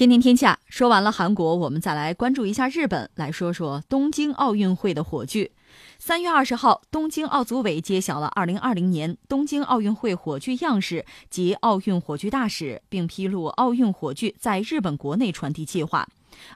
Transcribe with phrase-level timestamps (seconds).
[0.00, 5.52] 天天天下说完了韩国，我们再来关注一下日本，来说说东京奥运会的火炬。
[5.98, 16.08] 三月二十号，东京奥组委揭晓了二零二零年东京奥运会火炬样式及奥运火炬大使，并披露奥运火炬在日本国内传递计划。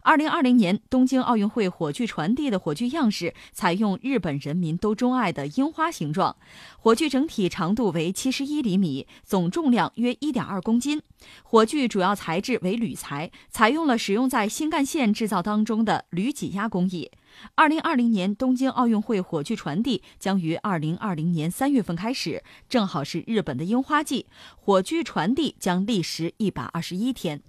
[0.03, 6.37] 二零二零年东京奥运会火炬传递的火炬样式采用日本人民都钟爱的樱花形状，
[6.79, 11.03] 火炬整体长度为七十一厘米，总重量约一点二公斤。
[11.43, 17.11] 火炬主要材质为铝材，采用了使用在新干线制造当中的铝挤压工艺。
[17.55, 27.43] 二零二零年东京奥运会火炬传递将于二零二零年三月份开始，正好是日本的樱花季，火炬传递将历时一百二十一天。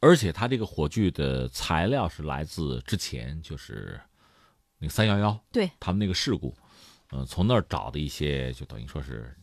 [0.00, 4.00] 而且它这个火炬的材料是来自之前就是
[4.78, 6.56] 那个三幺幺，对他们那个事故，
[7.10, 9.36] 呃，从那儿找的一些，就等于说是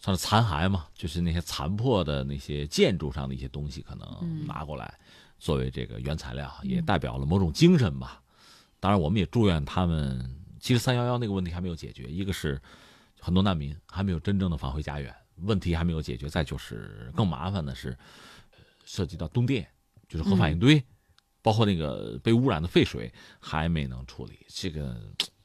[0.00, 4.92] 算是残骸嘛，就是那些残破的那些建筑上的一些东西，可能拿过来
[5.38, 8.20] 作为这个原材料，也代表了某种精神吧。
[8.80, 10.32] 当然，我们也祝愿他们。
[10.58, 12.60] 其实三幺幺那个问题还没有解决，一个是
[13.20, 17.96] 很多难民还没有真正的返回家园，问题还没有解决；再就是更麻烦的是
[18.84, 19.68] 涉及到东电。
[20.08, 20.82] 就是核反应堆，
[21.42, 25.00] 包括那个被污染的废水还没能处理，这个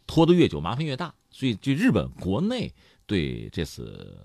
[0.05, 1.13] 拖得越久，麻烦越大。
[1.29, 2.73] 所以，就日本国内
[3.05, 4.17] 对这次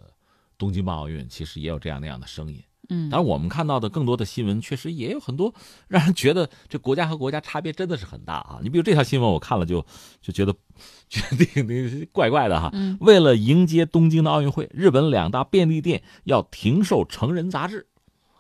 [0.59, 2.63] 东京奥运，其实也有这样那样的声音。
[2.89, 5.55] 嗯，当然，我们看到的更多的新闻，确实也有很多
[5.89, 8.61] 让人觉得这国家和国家差别真的是很大啊。
[8.63, 9.85] 你比如这条新闻，我看了就
[10.21, 10.55] 就觉得
[11.09, 12.73] 决定怪怪的哈。
[13.01, 17.87] 为了迎接东京的奥运会，日本两大便利店要停售成人杂志。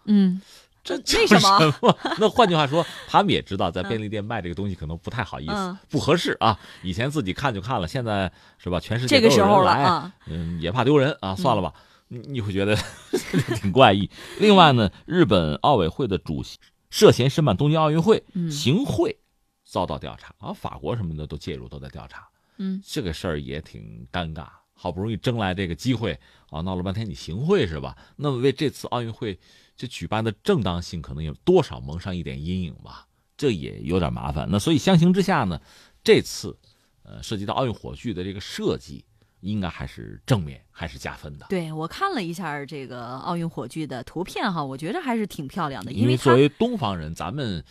[0.04, 0.40] 嗯。
[0.86, 1.74] 这 为什么？
[2.18, 6.58] 那换句话说，他们也知道在便利店卖这个东西可能不太好意思，不合适啊。
[6.82, 8.78] 以前自己看就看了，现在是吧？
[8.78, 11.34] 全世界这个时候了，嗯，也怕丢人啊。
[11.34, 11.74] 算了吧，
[12.08, 12.76] 你你会觉得
[13.60, 14.08] 挺怪异。
[14.38, 19.18] 另外呢，日本奥委会的主席涉嫌申办东京奥运会行贿
[19.64, 22.28] 遭到调查啊，法国什么的都介入，都在调查。
[22.58, 24.46] 嗯，这个事儿也挺尴尬。
[24.78, 26.18] 好不容易争来这个机会
[26.50, 27.96] 啊，闹了半天你行贿是吧？
[28.16, 29.38] 那么为这次奥运会
[29.76, 33.06] 这举办的正当性，可能有多少蒙上一点阴影吧？
[33.36, 34.48] 这也有点麻烦。
[34.50, 35.60] 那所以相形之下呢，
[36.02, 36.56] 这次
[37.02, 39.04] 呃涉及到奥运火炬的这个设计，
[39.40, 41.46] 应该还是正面，还是加分的。
[41.50, 45.92] 对我看了一下这个奥运火炬的图片哈，我觉得还是挺漂亮的。
[45.92, 47.62] 因为作为东方人，咱们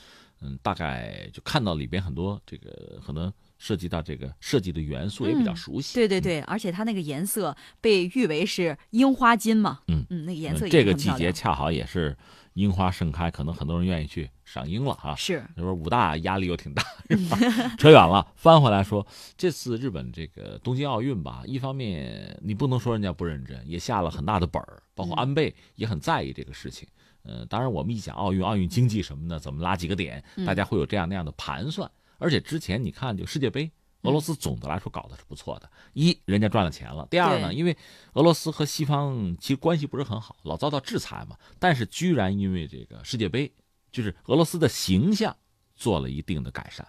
[0.42, 3.34] 嗯大概就看到里边很多这个可能。
[3.58, 12.16] 涉及到这个设计的元素也比较熟悉，对对对，而且它那个颜色被誉为是樱花金嘛，嗯嗯，那个颜色这个季节恰好也是
[12.54, 15.16] 樱花盛开，可能很多人愿意去赏樱了哈。
[15.16, 17.38] 是，你说武大压力又挺大，是吧？
[17.78, 19.06] 扯远了，翻回来说，
[19.38, 26.88] 这次日本这个东京奥运吧，一方面你不能说人家不认真，也下了很大的本儿，包括安倍也很在意这个事情。
[27.24, 31.90] 嗯，当然我们一讲奥运，奥运经济什么的，怎么拉几个点，大家会有这样那样的盘算。
[32.18, 33.72] 而且之前你看，就世界杯，
[34.02, 35.70] 俄罗斯总的来说搞的是不错的。
[35.94, 37.76] 一，人家赚了钱了；第二呢，因为
[38.14, 41.38] 俄罗斯和西方其实关系不是很好，老遭到制裁嘛。
[41.60, 43.52] 但是居然因为这个世界杯，
[43.92, 45.36] 就是俄罗斯的形象
[45.76, 46.88] 做了一定的改善，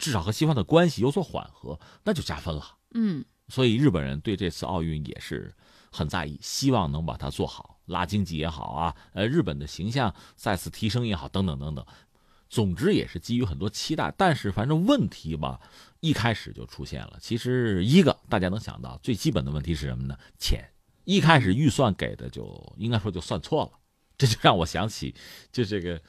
[0.00, 2.76] 至少和西方的关系有所缓和，那就加分了。
[2.94, 5.54] 嗯，所以日本人对这次奥运也是
[5.90, 11.84] 很在意，希望能把它做好，拉经济也好啊，呃，日本的形象再次提升也好，等等等等。
[12.48, 15.60] 总之也是基于很多期待，但是反正问题吧，
[16.00, 17.18] 一开始就出现了。
[17.20, 20.16] 其实一个大家能想到最基本的问题是什么呢？
[20.38, 20.68] 钱。
[21.04, 23.78] 一开始预算给的就应该说就算错了，
[24.18, 25.14] 这就让我想起，
[25.52, 26.00] 就这个，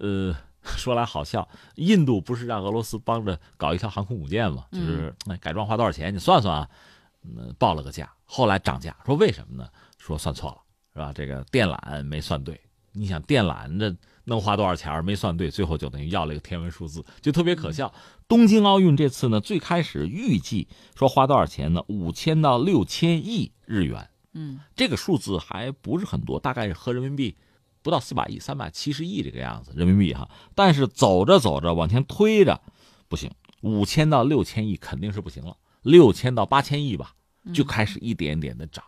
[0.00, 0.36] 呃，
[0.76, 4.66] 说来好笑，印度不是让俄罗斯帮着搞一条航空母舰吗？
[4.70, 6.14] 就是改装花多少钱？
[6.14, 6.70] 你算算啊，
[7.22, 9.66] 嗯，报了个价，后来涨价，说为什么呢？
[9.96, 10.58] 说算错了，
[10.92, 11.10] 是吧？
[11.14, 12.60] 这个电缆没算对。
[12.92, 17.92] 你想电缆这能花多少钱没算对，最后就等于要了一个天文数字，就特别可笑。
[18.26, 21.82] 东京奥运这次呢，最开始预计说花多少钱呢？
[21.88, 24.08] 五千到六千亿日元。
[24.32, 27.36] 嗯，这个数字还不是很多，大概是合人民币
[27.82, 30.28] 不到四百亿，三百七十亿这个样子人民币哈。
[30.54, 32.60] 但是走着走着往前推着，
[33.08, 33.30] 不行，
[33.60, 37.14] 五千到六千亿肯定是不行了，六千到八千亿吧，
[37.52, 38.84] 就开始一点点的涨。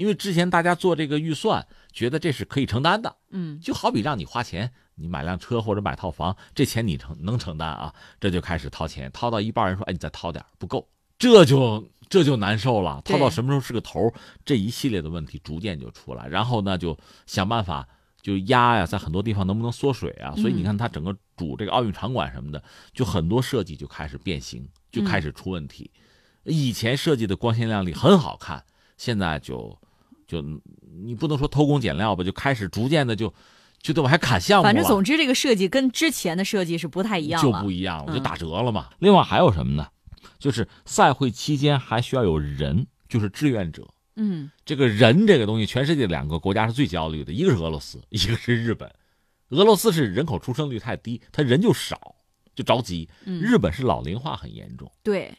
[0.00, 10.88] 因为之前大家做这个预算，觉得这是可以承担的，嗯，就好比让你花钱，你买辆车或者买套房，这钱你承能承担啊，这就开始掏钱，掏到一半人说，哎，你再掏点不够，
[11.18, 14.10] 这就这就难受了，掏到什么时候是个头？
[14.42, 16.96] 这一系列的问题逐渐就出来，然后呢，就
[17.26, 17.86] 想办法
[18.22, 20.34] 就压呀，在很多地方能不能缩水啊？
[20.36, 22.64] 所以你看，它整个主这个奥运场馆什么的，
[22.94, 25.90] 就很多设计就开始变形，就开始出问题。
[26.44, 28.64] 以前设计的光鲜亮丽很好看，
[28.96, 29.78] 现在就。
[30.30, 30.40] 就
[31.02, 33.34] 你不能说偷工减料吧，就开始逐渐的就，
[33.82, 34.62] 就得我还砍项目。
[34.62, 38.86] 反正总之，这个设计跟之前的设计是不太一样就不一样了，就打折了嘛。
[38.92, 39.88] 嗯、另外还有什么呢？
[40.38, 43.88] 就是赛会期间还需要有人，就是志愿者。
[44.14, 48.88] 嗯，这个人这个东西，全世界两个国家是最焦虑的，一个是俄罗斯，一个是日本。
[49.48, 52.14] 俄罗斯是人口出生率太低，他人就少，
[52.54, 53.08] 就着急。
[53.24, 54.88] 嗯、日本是老龄化很严重。
[55.02, 55.32] 对。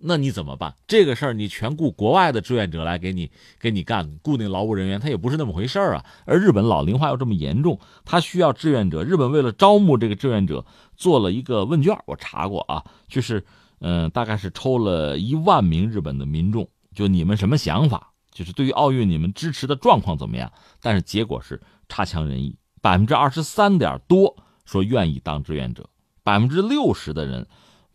[0.00, 0.74] 那你怎么办？
[0.86, 6.04] 这个事儿你全雇国外的志愿者来给你给你干，雇那劳务人员，他也不是那么回事儿啊。
[6.24, 9.02] 而日本老龄化又这么严重，他需要志愿者。
[9.02, 10.64] 日本为了招募这个志愿者，
[10.96, 13.44] 做了一个问卷，我查过啊，就是
[13.80, 18.12] 嗯、大概是抽了一万名日本的民众，就你们什么想法？
[18.30, 20.52] 就是对于奥运你们支持的状况怎么样？
[20.80, 25.90] 但是结果是差强人意，百分之二十三点多说愿意当志愿者，
[26.22, 27.48] 百分之六十的人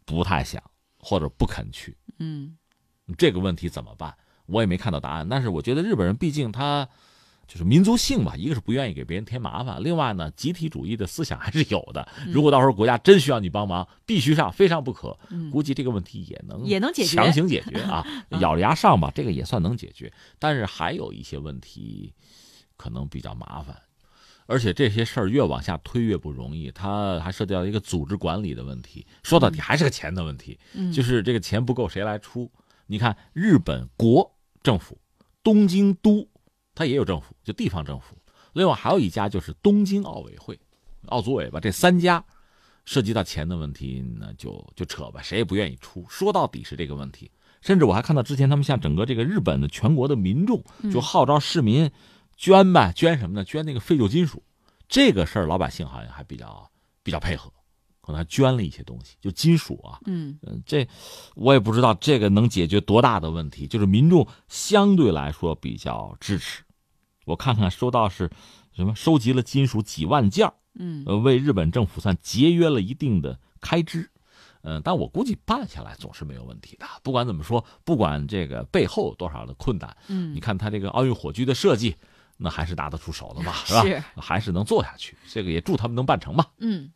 [0.06, 0.62] 不太想。
[1.04, 2.56] 或者不肯去，嗯，
[3.18, 4.16] 这个问题怎么办？
[4.46, 5.28] 我也没看到答案。
[5.28, 6.88] 但是我觉得日本人毕竟他
[7.46, 12.08] 就是民族性吧，一个是不愿意给别人添麻烦，另外呢，集体主义的思想还是有的。
[12.28, 15.20] 如果到时候国家真需要你帮忙，必须上，非上不可。
[15.52, 18.06] 估计这个问题也能也能解决，强行解决 啊，
[18.40, 20.12] 咬着牙上吧，这个也算能解决。
[20.40, 22.14] 但是还有一些问题
[22.78, 23.78] 可能比较麻烦。
[24.46, 29.06] 而且这些事儿越往下推越不容易，它还涉及到一个组织管理的问题。
[29.24, 32.52] 说到底还是个钱的问题，嗯、就是这个钱不够谁来出？
[32.88, 34.98] 你看日本国政府，
[35.42, 36.28] 东京都
[36.76, 38.18] 它也有政府，就地方政府。
[38.54, 40.60] 另外还有一家就是东京奥委会、
[41.08, 42.24] 奥组委吧，这三家
[42.86, 46.06] 涉及到钱的问题，那就就扯吧，谁也不愿意出。
[46.10, 47.32] 说到底是这个问题。
[47.62, 50.62] 甚至我还看到之前他们向整个这个日本的全国的民众
[50.92, 51.90] 就号召市民。
[52.36, 53.46] 捐吧，捐什么呢？
[53.46, 54.44] 捐那个废旧金属，
[54.90, 56.70] 这个事儿老百姓好像还比较
[57.02, 57.52] 比较配合，
[58.02, 60.00] 可能还捐了一些东西，就金属啊。
[60.06, 60.88] 嗯嗯，这
[61.36, 66.64] 我也不知道这个能解决多大的问题，就是民众相对来说比较支持。
[67.26, 68.30] 我看看收到是
[68.76, 74.10] 什么，收集了金属几万件嗯，呃，为日本政府算节约了一定的开支。
[74.64, 76.86] 嗯，但我估计办下来总是没有问题的。
[77.04, 81.96] 不管怎么说，不管这个背后有多少的困难，嗯，你看他这个奥运火炬的设计。
[82.44, 83.82] 那还是拿得出手的嘛， 是吧？
[83.84, 85.18] 是，还是能做下去。
[85.30, 86.46] 这个也祝他们能办成吧。
[86.60, 86.92] 嗯。